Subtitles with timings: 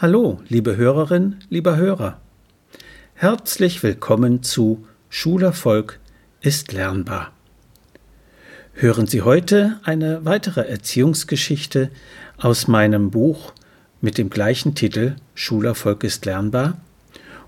[0.00, 2.20] Hallo, liebe Hörerin, lieber Hörer.
[3.14, 5.98] Herzlich willkommen zu Schulerfolg
[6.40, 7.32] ist lernbar.
[8.74, 11.90] Hören Sie heute eine weitere Erziehungsgeschichte
[12.36, 13.52] aus meinem Buch
[14.00, 16.80] mit dem gleichen Titel Schulerfolg ist lernbar.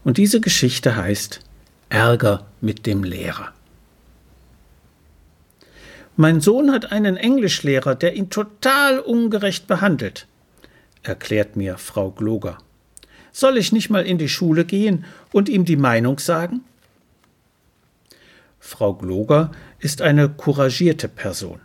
[0.02, 1.38] Und diese Geschichte heißt
[1.88, 3.52] Ärger mit dem Lehrer.
[6.16, 10.26] Mein Sohn hat einen Englischlehrer, der ihn total ungerecht behandelt
[11.02, 12.58] erklärt mir Frau Gloger.
[13.32, 16.62] Soll ich nicht mal in die Schule gehen und ihm die Meinung sagen?
[18.58, 21.60] Frau Gloger ist eine couragierte Person.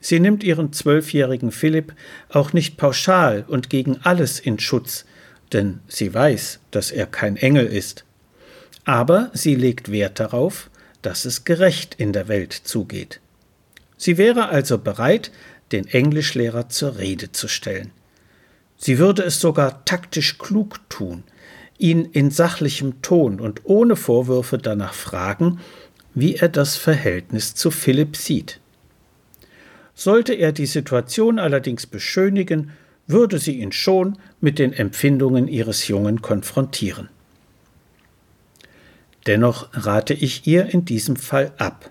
[0.00, 1.94] Sie nimmt ihren zwölfjährigen Philipp
[2.28, 5.06] auch nicht pauschal und gegen alles in Schutz,
[5.52, 8.04] denn sie weiß, dass er kein Engel ist.
[8.84, 10.68] Aber sie legt Wert darauf,
[11.00, 13.20] dass es gerecht in der Welt zugeht.
[13.96, 15.30] Sie wäre also bereit,
[15.72, 17.90] den Englischlehrer zur Rede zu stellen.
[18.84, 21.22] Sie würde es sogar taktisch klug tun,
[21.78, 25.58] ihn in sachlichem Ton und ohne Vorwürfe danach fragen,
[26.12, 28.60] wie er das Verhältnis zu Philipp sieht.
[29.94, 32.72] Sollte er die Situation allerdings beschönigen,
[33.06, 37.08] würde sie ihn schon mit den Empfindungen ihres Jungen konfrontieren.
[39.26, 41.90] Dennoch rate ich ihr in diesem Fall ab.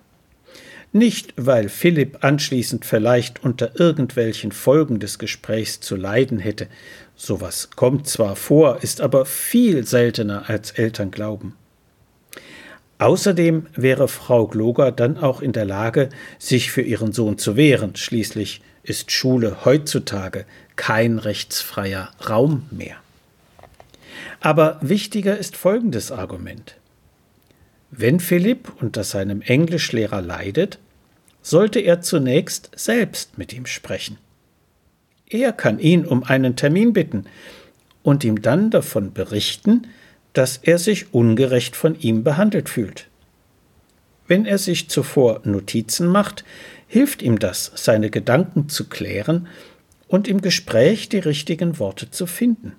[0.96, 6.68] Nicht, weil Philipp anschließend vielleicht unter irgendwelchen Folgen des Gesprächs zu leiden hätte.
[7.16, 11.56] Sowas kommt zwar vor, ist aber viel seltener als Eltern glauben.
[13.00, 17.96] Außerdem wäre Frau Gloger dann auch in der Lage, sich für ihren Sohn zu wehren.
[17.96, 22.98] Schließlich ist Schule heutzutage kein rechtsfreier Raum mehr.
[24.42, 26.76] Aber wichtiger ist folgendes Argument.
[27.90, 30.80] Wenn Philipp unter seinem Englischlehrer leidet,
[31.44, 34.18] sollte er zunächst selbst mit ihm sprechen.
[35.30, 37.26] Er kann ihn um einen Termin bitten
[38.02, 39.88] und ihm dann davon berichten,
[40.34, 43.08] dass er sich ungerecht von ihm behandelt fühlt.
[44.28, 46.44] Wenn er sich zuvor Notizen macht,
[46.88, 49.48] hilft ihm das, seine Gedanken zu klären
[50.08, 52.74] und im Gespräch die richtigen Worte zu finden.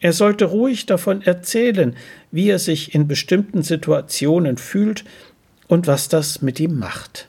[0.00, 1.96] Er sollte ruhig davon erzählen,
[2.30, 5.04] wie er sich in bestimmten Situationen fühlt
[5.66, 7.27] und was das mit ihm macht.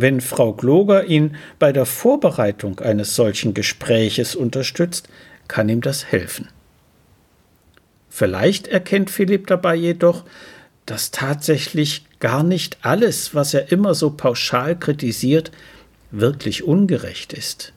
[0.00, 5.10] Wenn Frau Gloger ihn bei der Vorbereitung eines solchen Gespräches unterstützt,
[5.46, 6.48] kann ihm das helfen.
[8.08, 10.24] Vielleicht erkennt Philipp dabei jedoch,
[10.86, 15.52] dass tatsächlich gar nicht alles, was er immer so pauschal kritisiert,
[16.10, 17.74] wirklich ungerecht ist.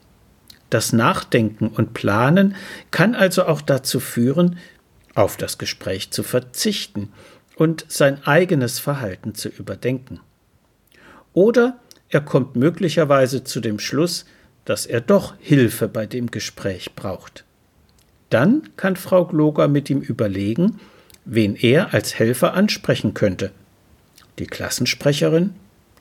[0.70, 2.56] Das Nachdenken und Planen
[2.90, 4.58] kann also auch dazu führen,
[5.14, 7.12] auf das Gespräch zu verzichten
[7.54, 10.20] und sein eigenes Verhalten zu überdenken.
[11.34, 14.24] Oder er kommt möglicherweise zu dem Schluss,
[14.64, 17.44] dass er doch Hilfe bei dem Gespräch braucht.
[18.30, 20.80] Dann kann Frau Gloger mit ihm überlegen,
[21.24, 23.52] wen er als Helfer ansprechen könnte.
[24.38, 25.54] Die Klassensprecherin,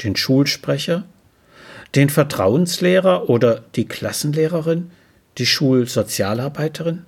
[0.03, 1.05] den Schulsprecher,
[1.95, 4.91] den Vertrauenslehrer oder die Klassenlehrerin,
[5.37, 7.05] die Schulsozialarbeiterin?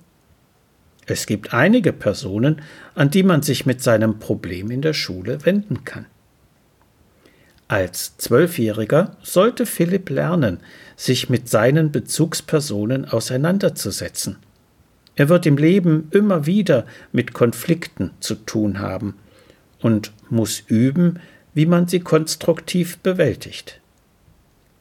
[1.06, 2.62] Es gibt einige Personen,
[2.94, 6.06] an die man sich mit seinem Problem in der Schule wenden kann.
[7.68, 10.60] Als Zwölfjähriger sollte Philipp lernen,
[10.96, 14.36] sich mit seinen Bezugspersonen auseinanderzusetzen.
[15.16, 19.14] Er wird im Leben immer wieder mit Konflikten zu tun haben
[19.80, 21.18] und muss üben,
[21.54, 23.80] wie man sie konstruktiv bewältigt.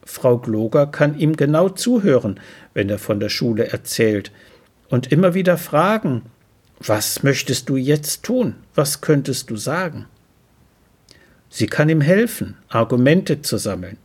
[0.03, 2.39] Frau Gloger kann ihm genau zuhören,
[2.73, 4.31] wenn er von der Schule erzählt,
[4.89, 6.21] und immer wieder fragen
[6.79, 8.55] Was möchtest du jetzt tun?
[8.75, 10.05] Was könntest du sagen?
[11.55, 13.95] Sie kann ihm helfen, Argumente zu sammeln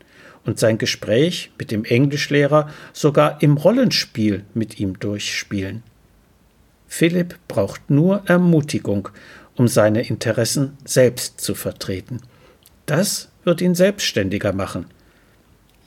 [0.45, 5.83] und sein Gespräch mit dem Englischlehrer sogar im Rollenspiel mit ihm durchspielen.
[6.87, 9.09] Philipp braucht nur Ermutigung,
[9.57, 12.21] um seine Interessen selbst zu vertreten.
[12.87, 14.87] Das wird ihn selbstständiger machen.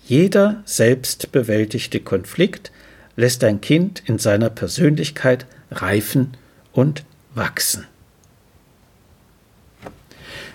[0.06, 2.74] Jeder selbstbewältigte Konflikt
[3.16, 6.35] lässt ein Kind in seiner Persönlichkeit reifen
[6.74, 7.88] und wachsen.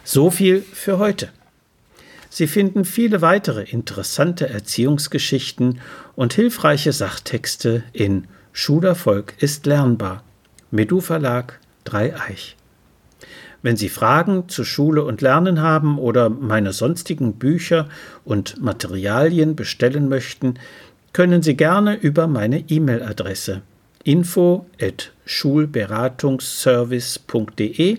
[0.04, 1.30] So viel für heute.
[2.30, 5.80] Sie finden viele weitere interessante Erziehungsgeschichten
[6.14, 10.22] und hilfreiche Sachtexte in Schulerfolg ist lernbar.
[10.70, 12.54] Medu Verlag Dreieich.
[13.62, 17.88] Wenn Sie Fragen zu Schule und Lernen haben oder meine sonstigen Bücher
[18.24, 20.54] und Materialien bestellen möchten,
[21.12, 23.62] können Sie gerne über meine E-Mail-Adresse
[24.04, 27.98] info at schulberatungsservice.de